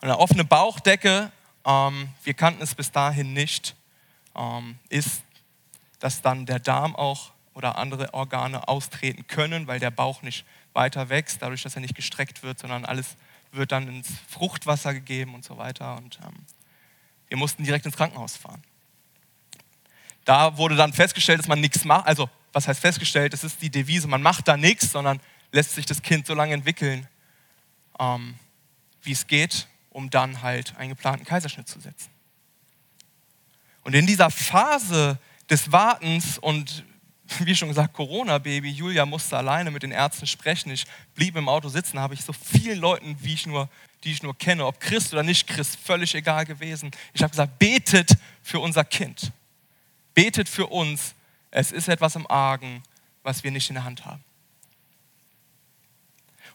Und 0.00 0.08
eine 0.08 0.18
offene 0.18 0.44
Bauchdecke, 0.44 1.30
ähm, 1.64 2.08
wir 2.24 2.34
kannten 2.34 2.62
es 2.62 2.74
bis 2.74 2.90
dahin 2.90 3.32
nicht, 3.32 3.76
ähm, 4.38 4.78
ist, 4.88 5.22
dass 5.98 6.22
dann 6.22 6.46
der 6.46 6.60
Darm 6.60 6.94
auch 6.96 7.32
oder 7.54 7.76
andere 7.76 8.14
Organe 8.14 8.68
austreten 8.68 9.26
können, 9.26 9.66
weil 9.66 9.80
der 9.80 9.90
Bauch 9.90 10.22
nicht 10.22 10.44
weiter 10.72 11.08
wächst, 11.08 11.42
dadurch, 11.42 11.62
dass 11.62 11.74
er 11.74 11.80
nicht 11.80 11.96
gestreckt 11.96 12.44
wird, 12.44 12.60
sondern 12.60 12.84
alles 12.84 13.16
wird 13.50 13.72
dann 13.72 13.88
ins 13.88 14.08
Fruchtwasser 14.28 14.94
gegeben 14.94 15.34
und 15.34 15.44
so 15.44 15.58
weiter. 15.58 15.96
Und 15.96 16.20
ähm, 16.24 16.34
wir 17.26 17.36
mussten 17.36 17.64
direkt 17.64 17.84
ins 17.84 17.96
Krankenhaus 17.96 18.36
fahren. 18.36 18.62
Da 20.24 20.56
wurde 20.56 20.76
dann 20.76 20.92
festgestellt, 20.92 21.40
dass 21.40 21.48
man 21.48 21.60
nichts 21.60 21.84
macht. 21.84 22.06
Also, 22.06 22.30
was 22.52 22.68
heißt 22.68 22.80
festgestellt? 22.80 23.32
Das 23.32 23.44
ist 23.44 23.60
die 23.60 23.70
Devise, 23.70 24.06
man 24.06 24.22
macht 24.22 24.46
da 24.46 24.56
nichts, 24.56 24.92
sondern 24.92 25.20
lässt 25.50 25.74
sich 25.74 25.86
das 25.86 26.02
Kind 26.02 26.26
so 26.26 26.34
lange 26.34 26.54
entwickeln, 26.54 27.08
ähm, 27.98 28.36
wie 29.02 29.12
es 29.12 29.26
geht, 29.26 29.66
um 29.90 30.10
dann 30.10 30.42
halt 30.42 30.76
einen 30.76 30.90
geplanten 30.90 31.24
Kaiserschnitt 31.24 31.68
zu 31.68 31.80
setzen. 31.80 32.10
Und 33.88 33.94
in 33.94 34.06
dieser 34.06 34.30
Phase 34.30 35.18
des 35.48 35.72
Wartens 35.72 36.36
und 36.36 36.84
wie 37.38 37.56
schon 37.56 37.68
gesagt, 37.70 37.94
Corona-Baby, 37.94 38.68
Julia 38.68 39.06
musste 39.06 39.38
alleine 39.38 39.70
mit 39.70 39.82
den 39.82 39.92
Ärzten 39.92 40.26
sprechen. 40.26 40.70
Ich 40.70 40.84
blieb 41.14 41.36
im 41.36 41.48
Auto 41.48 41.70
sitzen, 41.70 41.98
habe 41.98 42.12
ich 42.12 42.22
so 42.22 42.34
vielen 42.34 42.80
Leuten, 42.80 43.16
wie 43.22 43.32
ich 43.32 43.46
nur, 43.46 43.70
die 44.04 44.12
ich 44.12 44.22
nur 44.22 44.36
kenne, 44.36 44.66
ob 44.66 44.78
Christ 44.78 45.14
oder 45.14 45.22
nicht 45.22 45.46
Christ, 45.46 45.78
völlig 45.82 46.14
egal 46.14 46.44
gewesen. 46.44 46.90
Ich 47.14 47.22
habe 47.22 47.30
gesagt, 47.30 47.58
betet 47.58 48.10
für 48.42 48.60
unser 48.60 48.84
Kind. 48.84 49.32
Betet 50.12 50.50
für 50.50 50.66
uns. 50.66 51.14
Es 51.50 51.72
ist 51.72 51.88
etwas 51.88 52.14
im 52.14 52.30
Argen, 52.30 52.82
was 53.22 53.42
wir 53.42 53.52
nicht 53.52 53.70
in 53.70 53.74
der 53.74 53.84
Hand 53.84 54.04
haben. 54.04 54.22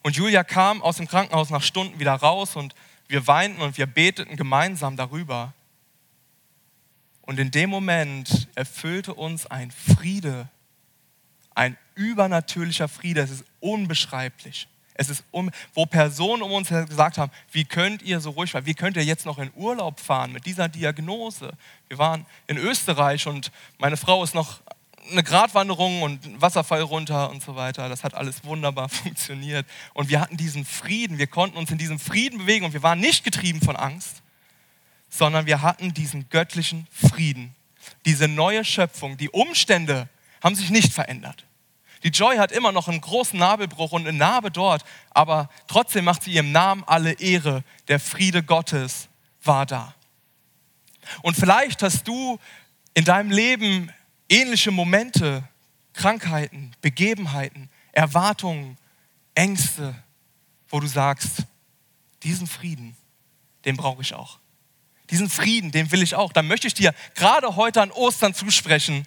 Und 0.03 0.15
Julia 0.15 0.43
kam 0.43 0.83
aus 0.83 0.97
dem 0.97 1.07
Krankenhaus 1.07 1.49
nach 1.49 1.63
Stunden 1.63 1.99
wieder 1.99 2.13
raus 2.13 2.55
und 2.55 2.75
wir 3.07 3.25
weinten 3.25 3.59
und 3.63 3.79
wir 3.79 3.87
beteten 3.87 4.35
gemeinsam 4.35 4.97
darüber. 4.97 5.51
Und 7.25 7.39
in 7.39 7.51
dem 7.51 7.69
Moment 7.69 8.47
erfüllte 8.55 9.13
uns 9.13 9.47
ein 9.47 9.71
Friede, 9.71 10.49
ein 11.55 11.77
übernatürlicher 11.95 12.87
Friede. 12.87 13.21
Es 13.21 13.31
ist 13.31 13.45
unbeschreiblich. 13.59 14.67
Es 14.95 15.09
ist 15.09 15.23
um, 15.31 15.49
wo 15.73 15.85
Personen 15.85 16.43
um 16.43 16.51
uns 16.51 16.69
gesagt 16.69 17.17
haben, 17.17 17.31
wie 17.51 17.65
könnt 17.65 18.01
ihr 18.03 18.19
so 18.19 18.31
ruhig 18.31 18.51
bleiben? 18.51 18.67
Wie 18.67 18.75
könnt 18.75 18.97
ihr 18.97 19.03
jetzt 19.03 19.25
noch 19.25 19.39
in 19.39 19.51
Urlaub 19.55 19.99
fahren 19.99 20.31
mit 20.31 20.45
dieser 20.45 20.69
Diagnose? 20.69 21.51
Wir 21.87 21.97
waren 21.97 22.25
in 22.47 22.57
Österreich 22.57 23.25
und 23.25 23.51
meine 23.79 23.97
Frau 23.97 24.23
ist 24.23 24.35
noch 24.35 24.61
eine 25.11 25.23
Gratwanderung 25.23 26.01
und 26.01 26.41
Wasserfall 26.41 26.81
runter 26.81 27.29
und 27.29 27.41
so 27.41 27.55
weiter. 27.55 27.89
Das 27.89 28.03
hat 28.03 28.13
alles 28.13 28.43
wunderbar 28.43 28.89
funktioniert. 28.89 29.65
Und 29.93 30.09
wir 30.09 30.21
hatten 30.21 30.37
diesen 30.37 30.65
Frieden. 30.65 31.17
Wir 31.17 31.27
konnten 31.27 31.57
uns 31.57 31.71
in 31.71 31.77
diesem 31.77 31.99
Frieden 31.99 32.39
bewegen 32.39 32.65
und 32.65 32.73
wir 32.73 32.83
waren 32.83 32.99
nicht 32.99 33.23
getrieben 33.23 33.61
von 33.61 33.75
Angst, 33.75 34.21
sondern 35.13 35.45
wir 35.45 35.61
hatten 35.61 35.93
diesen 35.93 36.27
göttlichen 36.29 36.87
Frieden. 36.91 37.53
Diese 38.03 38.27
neue 38.27 38.65
Schöpfung. 38.65 39.15
Die 39.15 39.29
Umstände 39.29 40.09
haben 40.41 40.55
sich 40.55 40.71
nicht 40.71 40.91
verändert. 40.91 41.45
Die 42.01 42.09
Joy 42.09 42.37
hat 42.37 42.51
immer 42.51 42.71
noch 42.71 42.87
einen 42.87 42.99
großen 42.99 43.37
Nabelbruch 43.37 43.91
und 43.91 44.07
eine 44.07 44.17
Narbe 44.17 44.49
dort, 44.49 44.83
aber 45.11 45.49
trotzdem 45.67 46.05
macht 46.05 46.23
sie 46.23 46.31
ihrem 46.31 46.51
Namen 46.51 46.83
alle 46.87 47.13
Ehre. 47.13 47.63
Der 47.87 47.99
Friede 47.99 48.41
Gottes 48.41 49.07
war 49.43 49.67
da. 49.67 49.93
Und 51.21 51.35
vielleicht 51.35 51.83
hast 51.83 52.07
du 52.07 52.39
in 52.95 53.05
deinem 53.05 53.29
Leben 53.29 53.91
ähnliche 54.29 54.71
Momente, 54.71 55.47
Krankheiten, 55.93 56.71
Begebenheiten, 56.81 57.69
Erwartungen, 57.91 58.77
Ängste, 59.35 59.93
wo 60.69 60.79
du 60.79 60.87
sagst, 60.87 61.43
diesen 62.23 62.47
Frieden, 62.47 62.97
den 63.63 63.77
brauche 63.77 64.01
ich 64.01 64.15
auch. 64.15 64.39
Diesen 65.09 65.29
Frieden, 65.29 65.71
den 65.71 65.91
will 65.91 66.01
ich 66.01 66.15
auch. 66.15 66.31
Da 66.33 66.41
möchte 66.41 66.67
ich 66.67 66.73
dir 66.73 66.93
gerade 67.15 67.55
heute 67.55 67.81
an 67.81 67.91
Ostern 67.91 68.33
zusprechen. 68.33 69.05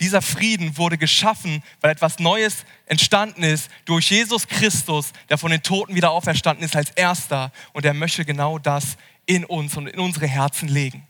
Dieser 0.00 0.22
Frieden 0.22 0.76
wurde 0.78 0.98
geschaffen, 0.98 1.62
weil 1.80 1.92
etwas 1.92 2.18
Neues 2.18 2.64
entstanden 2.86 3.42
ist 3.42 3.70
durch 3.84 4.10
Jesus 4.10 4.48
Christus, 4.48 5.12
der 5.28 5.38
von 5.38 5.50
den 5.50 5.62
Toten 5.62 5.94
wieder 5.94 6.10
auferstanden 6.10 6.64
ist 6.64 6.74
als 6.74 6.90
Erster. 6.90 7.52
Und 7.72 7.84
er 7.84 7.94
möchte 7.94 8.24
genau 8.24 8.58
das 8.58 8.96
in 9.26 9.44
uns 9.44 9.76
und 9.76 9.86
in 9.86 10.00
unsere 10.00 10.26
Herzen 10.26 10.68
legen. 10.68 11.06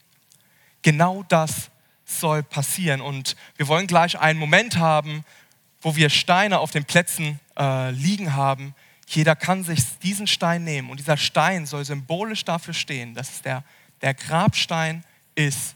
Genau 0.83 1.25
das 1.29 1.71
soll 2.05 2.43
passieren. 2.43 3.01
Und 3.01 3.37
wir 3.57 3.69
wollen 3.69 3.87
gleich 3.87 4.19
einen 4.19 4.39
Moment 4.39 4.77
haben, 4.77 5.25
wo 5.81 5.97
wir 5.97 6.11
Steine 6.11 6.59
auf 6.59 6.71
den 6.71 6.85
Plätzen 6.85 7.41
äh, 7.59 7.91
liegen 7.91 8.35
haben. 8.35 8.75
Jeder 9.07 9.37
kann 9.37 9.65
sich 9.65 9.81
diesen 10.03 10.27
Stein 10.27 10.65
nehmen 10.65 10.91
und 10.91 10.99
dieser 10.99 11.17
Stein 11.17 11.67
soll 11.67 11.85
symbolisch 11.85 12.45
dafür 12.45 12.75
stehen, 12.75 13.15
dass 13.15 13.31
es 13.31 13.43
der, 13.43 13.65
der 14.03 14.15
Grabstein 14.15 15.05
ist, 15.35 15.75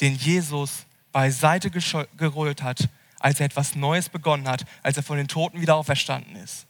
den 0.00 0.14
Jesus 0.14 0.86
beiseite 1.12 1.70
gerollt 1.70 2.62
hat, 2.62 2.88
als 3.20 3.40
er 3.40 3.46
etwas 3.46 3.74
Neues 3.74 4.08
begonnen 4.08 4.48
hat, 4.48 4.64
als 4.82 4.96
er 4.96 5.02
von 5.02 5.16
den 5.16 5.28
Toten 5.28 5.60
wieder 5.60 5.76
auferstanden 5.76 6.36
ist. 6.36 6.66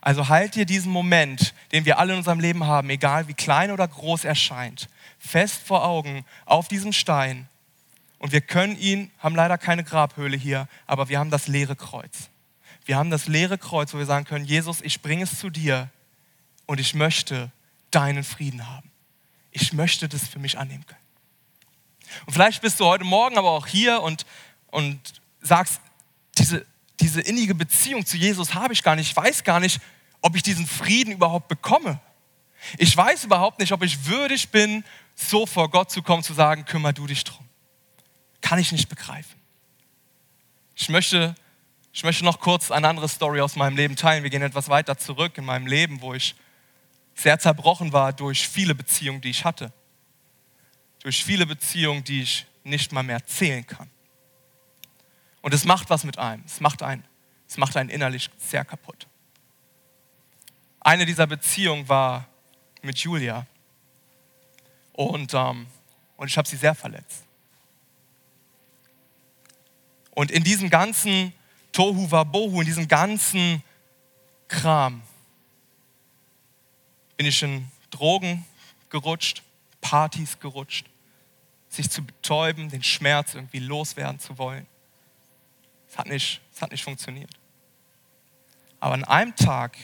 Also 0.00 0.28
halt 0.28 0.56
dir 0.56 0.66
diesen 0.66 0.92
Moment, 0.92 1.54
den 1.70 1.84
wir 1.84 1.98
alle 1.98 2.12
in 2.12 2.18
unserem 2.18 2.40
Leben 2.40 2.64
haben, 2.66 2.90
egal 2.90 3.28
wie 3.28 3.34
klein 3.34 3.70
oder 3.70 3.86
groß 3.86 4.24
er 4.24 4.34
scheint, 4.34 4.88
fest 5.18 5.62
vor 5.64 5.84
Augen 5.84 6.24
auf 6.44 6.68
diesem 6.68 6.92
Stein. 6.92 7.48
Und 8.18 8.32
wir 8.32 8.40
können 8.40 8.76
ihn, 8.78 9.10
haben 9.18 9.34
leider 9.34 9.58
keine 9.58 9.84
Grabhöhle 9.84 10.36
hier, 10.36 10.68
aber 10.86 11.08
wir 11.08 11.18
haben 11.18 11.30
das 11.30 11.48
leere 11.48 11.76
Kreuz. 11.76 12.30
Wir 12.84 12.96
haben 12.96 13.10
das 13.10 13.26
leere 13.28 13.58
Kreuz, 13.58 13.94
wo 13.94 13.98
wir 13.98 14.06
sagen 14.06 14.24
können, 14.24 14.44
Jesus, 14.44 14.80
ich 14.80 15.02
bringe 15.02 15.24
es 15.24 15.38
zu 15.38 15.50
dir 15.50 15.88
und 16.66 16.80
ich 16.80 16.94
möchte 16.94 17.50
deinen 17.90 18.24
Frieden 18.24 18.68
haben. 18.68 18.91
Ich 19.52 19.72
möchte 19.72 20.08
das 20.08 20.26
für 20.26 20.38
mich 20.38 20.58
annehmen 20.58 20.84
können. 20.86 21.00
Und 22.26 22.32
vielleicht 22.32 22.60
bist 22.62 22.80
du 22.80 22.84
heute 22.84 23.04
Morgen 23.04 23.38
aber 23.38 23.50
auch 23.50 23.66
hier 23.66 24.02
und, 24.02 24.26
und 24.68 24.98
sagst, 25.40 25.80
diese, 26.38 26.66
diese 27.00 27.20
innige 27.20 27.54
Beziehung 27.54 28.04
zu 28.04 28.16
Jesus 28.16 28.54
habe 28.54 28.72
ich 28.72 28.82
gar 28.82 28.96
nicht. 28.96 29.10
Ich 29.10 29.16
weiß 29.16 29.44
gar 29.44 29.60
nicht, 29.60 29.80
ob 30.20 30.36
ich 30.36 30.42
diesen 30.42 30.66
Frieden 30.66 31.12
überhaupt 31.12 31.48
bekomme. 31.48 32.00
Ich 32.78 32.96
weiß 32.96 33.24
überhaupt 33.24 33.58
nicht, 33.58 33.72
ob 33.72 33.82
ich 33.82 34.06
würdig 34.06 34.50
bin, 34.50 34.84
so 35.14 35.46
vor 35.46 35.70
Gott 35.70 35.90
zu 35.90 36.02
kommen, 36.02 36.22
zu 36.22 36.32
sagen, 36.32 36.64
kümmere 36.64 36.94
du 36.94 37.06
dich 37.06 37.24
drum. 37.24 37.44
Kann 38.40 38.58
ich 38.58 38.72
nicht 38.72 38.88
begreifen. 38.88 39.40
Ich 40.74 40.88
möchte, 40.88 41.34
ich 41.92 42.04
möchte 42.04 42.24
noch 42.24 42.40
kurz 42.40 42.70
eine 42.70 42.88
andere 42.88 43.08
Story 43.08 43.40
aus 43.40 43.56
meinem 43.56 43.76
Leben 43.76 43.96
teilen. 43.96 44.22
Wir 44.22 44.30
gehen 44.30 44.42
etwas 44.42 44.68
weiter 44.68 44.96
zurück 44.96 45.36
in 45.36 45.44
meinem 45.44 45.66
Leben, 45.66 46.00
wo 46.00 46.14
ich 46.14 46.34
sehr 47.14 47.38
zerbrochen 47.38 47.92
war 47.92 48.12
durch 48.12 48.48
viele 48.48 48.74
Beziehungen, 48.74 49.20
die 49.20 49.30
ich 49.30 49.44
hatte 49.44 49.72
durch 51.02 51.24
viele 51.24 51.46
Beziehungen, 51.46 52.04
die 52.04 52.22
ich 52.22 52.46
nicht 52.64 52.92
mal 52.92 53.02
mehr 53.02 53.24
zählen 53.26 53.66
kann. 53.66 53.90
Und 55.40 55.52
es 55.52 55.64
macht 55.64 55.90
was 55.90 56.04
mit 56.04 56.18
einem. 56.18 56.44
Es 56.46 56.60
macht 56.60 56.82
einen, 56.82 57.04
es 57.48 57.56
macht 57.56 57.76
einen 57.76 57.90
innerlich 57.90 58.30
sehr 58.38 58.64
kaputt. 58.64 59.08
Eine 60.80 61.04
dieser 61.04 61.26
Beziehungen 61.26 61.88
war 61.88 62.28
mit 62.82 62.98
Julia. 62.98 63.46
Und, 64.92 65.34
ähm, 65.34 65.66
und 66.16 66.28
ich 66.28 66.38
habe 66.38 66.46
sie 66.46 66.56
sehr 66.56 66.74
verletzt. 66.74 67.24
Und 70.12 70.30
in 70.30 70.44
diesem 70.44 70.70
ganzen 70.70 71.32
Tohu 71.72 72.10
Wabohu, 72.10 72.60
in 72.60 72.66
diesem 72.66 72.86
ganzen 72.86 73.64
Kram, 74.46 75.02
bin 77.22 77.28
ich 77.28 77.40
in 77.44 77.70
Drogen 77.92 78.44
gerutscht, 78.90 79.44
Partys 79.80 80.40
gerutscht, 80.40 80.86
sich 81.68 81.88
zu 81.88 82.04
betäuben, 82.04 82.68
den 82.68 82.82
Schmerz 82.82 83.34
irgendwie 83.34 83.60
loswerden 83.60 84.18
zu 84.18 84.38
wollen. 84.38 84.66
Es 85.88 85.96
hat 85.98 86.08
nicht, 86.08 86.40
es 86.52 86.60
hat 86.60 86.72
nicht 86.72 86.82
funktioniert. 86.82 87.30
Aber 88.80 88.94
an 88.94 89.04
einem 89.04 89.36
Tag 89.36 89.78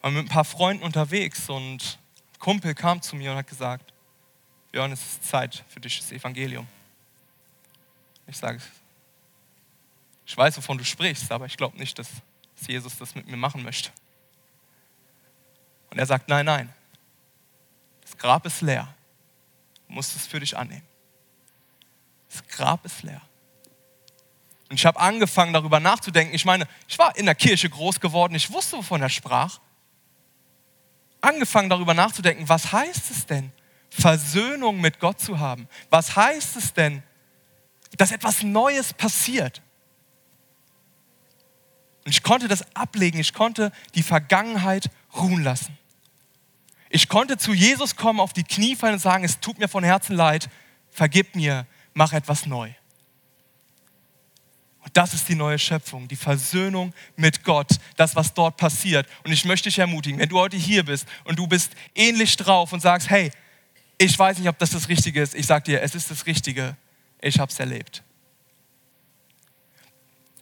waren 0.00 0.14
wir 0.14 0.22
mit 0.22 0.30
ein 0.30 0.34
paar 0.34 0.46
Freunden 0.46 0.84
unterwegs 0.84 1.50
und 1.50 1.98
ein 2.32 2.38
Kumpel 2.38 2.74
kam 2.74 3.02
zu 3.02 3.14
mir 3.14 3.32
und 3.32 3.36
hat 3.36 3.46
gesagt, 3.46 3.92
Björn, 4.72 4.90
es 4.90 5.02
ist 5.02 5.24
Zeit 5.28 5.66
für 5.68 5.80
dich, 5.80 5.98
das 5.98 6.12
Evangelium. 6.12 6.66
Ich 8.26 8.38
sage, 8.38 8.62
ich 10.24 10.34
weiß, 10.34 10.56
wovon 10.56 10.78
du 10.78 10.84
sprichst, 10.84 11.30
aber 11.30 11.44
ich 11.44 11.58
glaube 11.58 11.76
nicht, 11.76 11.98
dass 11.98 12.08
Jesus 12.66 12.96
das 12.96 13.14
mit 13.14 13.26
mir 13.26 13.36
machen 13.36 13.62
möchte. 13.62 13.90
Und 15.98 16.02
er 16.02 16.06
sagt, 16.06 16.28
nein, 16.28 16.46
nein, 16.46 16.72
Das 18.02 18.16
Grab 18.16 18.46
ist 18.46 18.60
leer. 18.60 18.94
Du 19.88 19.94
musst 19.94 20.14
es 20.14 20.28
für 20.28 20.38
dich 20.38 20.56
annehmen. 20.56 20.86
Das 22.30 22.46
Grab 22.46 22.84
ist 22.84 23.02
leer. 23.02 23.20
Und 24.70 24.76
ich 24.76 24.86
habe 24.86 25.00
angefangen, 25.00 25.52
darüber 25.52 25.80
nachzudenken. 25.80 26.32
Ich 26.36 26.44
meine, 26.44 26.68
ich 26.86 26.96
war 27.00 27.16
in 27.16 27.26
der 27.26 27.34
Kirche 27.34 27.68
groß 27.68 27.98
geworden, 27.98 28.36
ich 28.36 28.52
wusste, 28.52 28.76
wovon 28.76 29.02
er 29.02 29.08
sprach. 29.08 29.58
Angefangen, 31.20 31.68
darüber 31.68 31.94
nachzudenken, 31.94 32.48
was 32.48 32.70
heißt 32.70 33.10
es 33.10 33.26
denn, 33.26 33.50
Versöhnung 33.90 34.80
mit 34.80 35.00
Gott 35.00 35.18
zu 35.18 35.40
haben? 35.40 35.68
Was 35.90 36.14
heißt 36.14 36.54
es 36.54 36.74
denn, 36.74 37.02
dass 37.96 38.12
etwas 38.12 38.44
Neues 38.44 38.94
passiert? 38.94 39.62
Und 42.04 42.12
ich 42.12 42.22
konnte 42.22 42.46
das 42.46 42.64
ablegen, 42.76 43.18
ich 43.18 43.34
konnte 43.34 43.72
die 43.96 44.04
Vergangenheit 44.04 44.92
ruhen 45.16 45.42
lassen. 45.42 45.76
Ich 46.90 47.08
konnte 47.08 47.36
zu 47.36 47.52
Jesus 47.52 47.96
kommen, 47.96 48.20
auf 48.20 48.32
die 48.32 48.44
Knie 48.44 48.76
fallen 48.76 48.94
und 48.94 49.00
sagen, 49.00 49.24
es 49.24 49.40
tut 49.40 49.58
mir 49.58 49.68
von 49.68 49.84
Herzen 49.84 50.16
leid, 50.16 50.48
vergib 50.90 51.34
mir, 51.34 51.66
mach 51.92 52.12
etwas 52.12 52.46
neu. 52.46 52.72
Und 54.80 54.96
das 54.96 55.12
ist 55.12 55.28
die 55.28 55.34
neue 55.34 55.58
Schöpfung, 55.58 56.08
die 56.08 56.16
Versöhnung 56.16 56.94
mit 57.14 57.44
Gott, 57.44 57.72
das, 57.96 58.16
was 58.16 58.32
dort 58.32 58.56
passiert. 58.56 59.06
Und 59.22 59.32
ich 59.32 59.44
möchte 59.44 59.68
dich 59.68 59.78
ermutigen, 59.78 60.18
wenn 60.18 60.30
du 60.30 60.38
heute 60.38 60.56
hier 60.56 60.82
bist 60.82 61.06
und 61.24 61.38
du 61.38 61.46
bist 61.46 61.72
ähnlich 61.94 62.36
drauf 62.36 62.72
und 62.72 62.80
sagst, 62.80 63.10
hey, 63.10 63.30
ich 63.98 64.18
weiß 64.18 64.38
nicht, 64.38 64.48
ob 64.48 64.58
das 64.58 64.70
das 64.70 64.88
Richtige 64.88 65.20
ist, 65.20 65.34
ich 65.34 65.46
sage 65.46 65.64
dir, 65.64 65.82
es 65.82 65.94
ist 65.94 66.10
das 66.10 66.24
Richtige, 66.24 66.76
ich 67.20 67.38
habe 67.38 67.52
es 67.52 67.60
erlebt. 67.60 68.02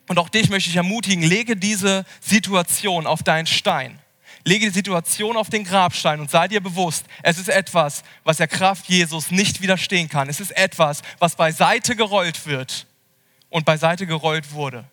Und 0.09 0.19
auch 0.19 0.29
dich 0.29 0.49
möchte 0.49 0.71
ich 0.71 0.77
ermutigen, 0.77 1.25
lege 1.25 1.57
diese 1.57 2.05
Situation 2.21 3.07
auf 3.07 3.23
deinen 3.23 3.47
Stein. 3.47 3.99
Lege 4.47 4.67
die 4.67 4.73
Situation 4.73 5.37
auf 5.37 5.51
den 5.51 5.65
Grabstein 5.65 6.21
und 6.21 6.31
sei 6.31 6.47
dir 6.47 6.61
bewusst, 6.61 7.05
es 7.25 7.37
ist 7.37 7.49
etwas, 7.49 8.05
was 8.23 8.37
der 8.37 8.47
Kraft 8.47 8.87
Jesus 8.87 9.33
nicht 9.33 9.61
widerstehen 9.61 10.09
kann. 10.09 10.29
Es 10.29 10.39
ist 10.39 10.57
etwas, 10.57 11.03
was 11.19 11.35
beiseite 11.35 11.97
gerollt 11.97 12.47
wird 12.47 12.87
und 13.51 13.65
beiseite 13.65 14.07
gerollt 14.07 14.53
wurde. 14.53 14.85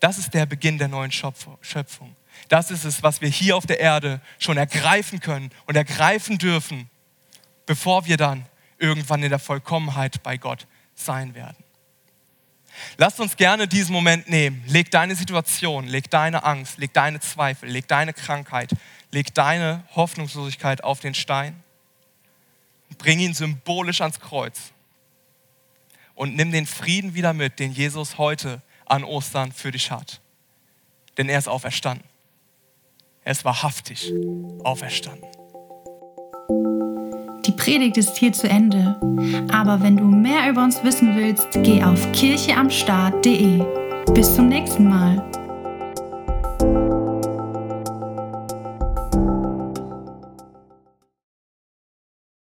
Das 0.00 0.18
ist 0.18 0.34
der 0.34 0.44
Beginn 0.44 0.76
der 0.76 0.88
neuen 0.88 1.10
Schöpfung. 1.10 1.56
Das 2.50 2.70
ist 2.70 2.84
es, 2.84 3.02
was 3.02 3.22
wir 3.22 3.30
hier 3.30 3.56
auf 3.56 3.64
der 3.64 3.80
Erde 3.80 4.20
schon 4.38 4.58
ergreifen 4.58 5.20
können 5.20 5.50
und 5.64 5.74
ergreifen 5.74 6.36
dürfen, 6.36 6.90
bevor 7.64 8.04
wir 8.04 8.18
dann 8.18 8.44
irgendwann 8.76 9.22
in 9.22 9.30
der 9.30 9.38
Vollkommenheit 9.38 10.22
bei 10.22 10.36
Gott 10.36 10.66
sein 10.94 11.34
werden. 11.34 11.56
Lasst 12.96 13.20
uns 13.20 13.36
gerne 13.36 13.68
diesen 13.68 13.92
Moment 13.92 14.28
nehmen. 14.28 14.62
Leg 14.66 14.90
deine 14.90 15.14
Situation, 15.14 15.86
leg 15.86 16.10
deine 16.10 16.44
Angst, 16.44 16.78
leg 16.78 16.92
deine 16.92 17.20
Zweifel, 17.20 17.68
leg 17.68 17.86
deine 17.88 18.12
Krankheit, 18.12 18.70
leg 19.10 19.32
deine 19.34 19.84
Hoffnungslosigkeit 19.94 20.84
auf 20.84 21.00
den 21.00 21.14
Stein. 21.14 21.62
Bring 22.96 23.20
ihn 23.20 23.34
symbolisch 23.34 24.00
ans 24.00 24.20
Kreuz. 24.20 24.72
Und 26.14 26.34
nimm 26.34 26.50
den 26.50 26.66
Frieden 26.66 27.14
wieder 27.14 27.32
mit, 27.32 27.58
den 27.58 27.72
Jesus 27.72 28.18
heute 28.18 28.62
an 28.86 29.04
Ostern 29.04 29.52
für 29.52 29.70
dich 29.70 29.90
hat. 29.90 30.20
Denn 31.16 31.28
er 31.28 31.38
ist 31.38 31.48
auferstanden. 31.48 32.04
Er 33.24 33.32
ist 33.32 33.44
wahrhaftig 33.44 34.12
auferstanden. 34.64 35.28
Predigt 37.68 37.98
ist 37.98 38.16
hier 38.16 38.32
zu 38.32 38.48
Ende. 38.48 38.96
Aber 39.52 39.82
wenn 39.82 39.98
du 39.98 40.04
mehr 40.04 40.48
über 40.48 40.64
uns 40.64 40.82
wissen 40.84 41.14
willst, 41.16 41.48
geh 41.62 41.84
auf 41.84 42.10
kircheamstart.de. 42.12 43.62
Bis 44.14 44.34
zum 44.34 44.48
nächsten 44.48 44.88
Mal. 44.88 45.22